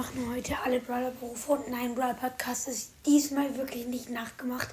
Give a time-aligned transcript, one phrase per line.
[0.00, 4.70] machen heute alle Brawler-Berufe und nein, Brawler-Podcast ist diesmal wirklich nicht nachgemacht,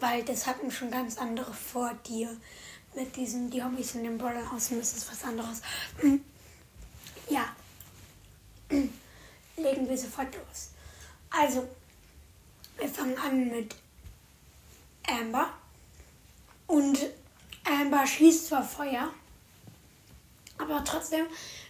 [0.00, 2.28] weil das hatten schon ganz andere vor dir.
[2.94, 5.62] Mit diesen, die Hobbys in dem Brawler-Haus und das ist was anderes.
[5.96, 6.22] Hm.
[7.30, 7.56] Ja.
[9.56, 10.72] Legen wir sofort los.
[11.30, 11.66] Also,
[12.76, 13.74] wir fangen an mit
[15.06, 15.54] Amber.
[16.66, 16.98] Und
[17.64, 19.08] Amber schießt zwar Feuer,
[20.58, 21.24] aber trotzdem,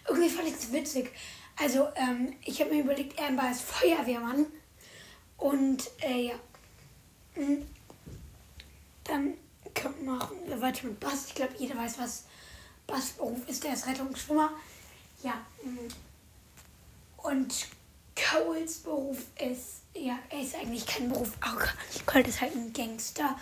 [0.09, 1.13] irgendwie fand ich es witzig.
[1.57, 4.47] Also, ähm, ich habe mir überlegt, Amber ist Feuerwehrmann.
[5.37, 6.35] Und, äh, ja.
[7.37, 7.67] Mhm.
[9.05, 9.35] Dann
[10.05, 11.27] machen wir weiter mit Bass.
[11.29, 12.25] Ich glaube, jeder weiß, was
[12.87, 13.65] Bass Beruf ist.
[13.65, 14.51] Der ist Rettungsschwimmer.
[15.23, 15.35] Ja.
[15.63, 15.89] Mhm.
[17.19, 17.67] Und
[18.17, 21.33] Coles Beruf ist, ja, er ist eigentlich kein Beruf.
[21.41, 23.39] Auch Colt ist halt ein Gangster.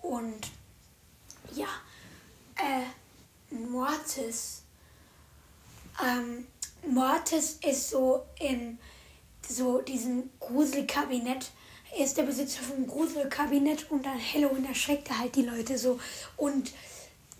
[0.00, 0.50] Und,
[1.52, 1.68] ja,
[2.56, 4.62] äh, Mortis,
[6.04, 6.46] ähm,
[6.88, 8.78] Mortis ist so in
[9.48, 11.50] so diesem Gruselkabinett.
[11.96, 15.98] Er ist der Besitzer vom Gruselkabinett und dann Halloween erschreckt er halt die Leute so.
[16.36, 16.72] Und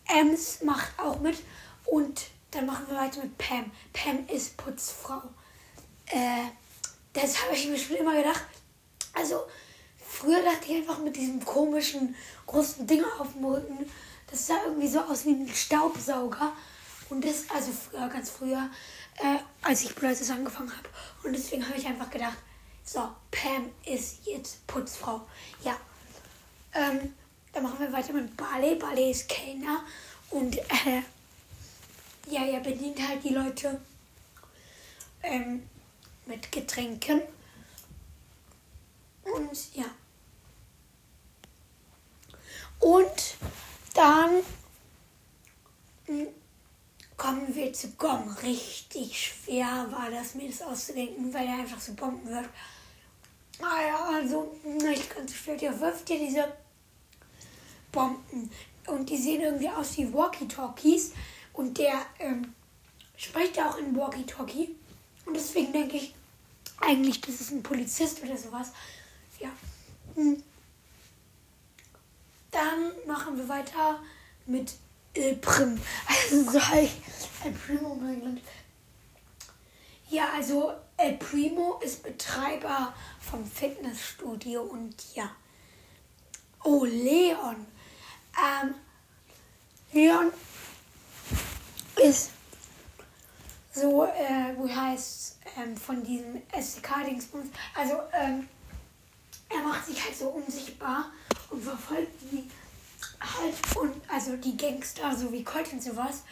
[0.09, 1.37] Ems macht auch mit.
[1.85, 3.71] Und dann machen wir weiter mit Pam.
[3.93, 5.23] Pam ist Putzfrau.
[6.07, 6.45] Äh,
[7.13, 8.45] das habe ich mir schon immer gedacht.
[9.13, 9.43] Also,
[9.99, 12.15] früher dachte ich einfach mit diesem komischen
[12.47, 13.91] großen Ding auf dem Rücken.
[14.31, 16.53] Das sah irgendwie so aus wie ein Staubsauger.
[17.09, 18.71] Und das, also früher, ganz früher,
[19.19, 20.89] äh, als ich Brazos angefangen habe.
[21.23, 22.37] Und deswegen habe ich einfach gedacht,
[22.85, 25.27] so, Pam ist jetzt Putzfrau.
[25.63, 25.77] Ja.
[26.75, 27.15] Ähm,
[27.53, 28.75] dann machen wir weiter mit Barley.
[28.77, 29.85] Barley ist Kellner.
[30.31, 31.03] Und äh,
[32.29, 33.81] ja, er bedient halt die Leute
[35.23, 35.69] ähm,
[36.27, 37.23] mit Getränken.
[39.23, 39.87] Und ja.
[42.79, 43.37] Und
[43.95, 44.43] dann
[46.07, 46.29] hm,
[47.57, 48.29] kommen zu Gom.
[48.43, 52.29] Richtig schwer war das, mir das auszudenken, weil er einfach so bomben.
[53.59, 55.57] Naja, ah also nicht ganz so schwer.
[55.57, 56.53] Der wirft ja diese
[57.91, 58.51] Bomben.
[58.87, 61.13] Und die sehen irgendwie aus wie Walkie-Talkies.
[61.55, 62.55] Und der ähm,
[63.17, 64.75] spricht ja auch in Walkie-Talkie.
[65.25, 66.15] Und deswegen denke ich
[66.81, 68.73] eigentlich, das ist ein Polizist oder sowas.
[69.41, 69.49] Ja.
[70.15, 70.43] Hm.
[72.51, 74.01] Dann machen wir weiter
[74.47, 74.75] mit
[75.17, 75.81] El Prim.
[76.07, 77.01] Also soll ich
[77.45, 78.41] El Primo bringen?
[80.09, 85.31] Ja, also El Primo ist Betreiber vom Fitnessstudio und ja.
[86.65, 87.67] Oh, Leon.
[88.37, 88.75] Ähm,
[89.93, 90.33] Leon
[92.03, 92.31] ist
[93.73, 97.49] so, äh, wie heißt ähm, von diesem SDK-Dingsbums.
[97.75, 98.49] Also, ähm,
[99.49, 101.11] er macht sich halt so unsichtbar
[101.51, 102.51] und verfolgt die
[103.35, 106.23] halt und also die Gangster, so wie Colt und sowas.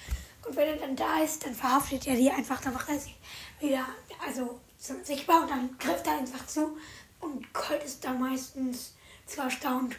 [0.46, 3.16] Und wenn er dann da ist, dann verhaftet er die einfach, dann macht er sich
[3.60, 3.86] wieder,
[4.24, 6.76] also so sichtbar und dann greift er einfach zu.
[7.20, 8.92] Und Colt ist da meistens
[9.26, 9.96] zu erstaunt,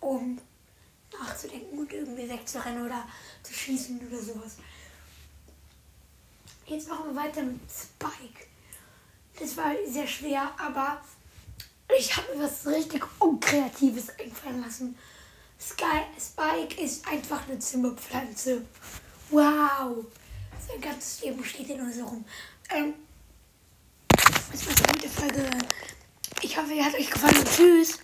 [0.00, 0.38] um
[1.18, 3.06] nachzudenken und irgendwie wegzurennen oder
[3.42, 4.56] zu schießen oder sowas.
[6.66, 8.46] Jetzt machen wir weiter mit Spike.
[9.38, 11.00] Das war sehr schwer, aber
[11.96, 14.98] ich habe mir was richtig Unkreatives einfallen lassen.
[15.60, 18.62] Sky, Spike ist einfach eine Zimmerpflanze.
[19.30, 20.04] Wow.
[20.68, 22.24] Sein ganzes Leben steht in uns rum.
[22.70, 22.94] Ähm,
[24.08, 25.50] das war's mit der Folge.
[26.42, 27.44] Ich hoffe, ihr hat euch gefallen.
[27.44, 27.94] Tschüss.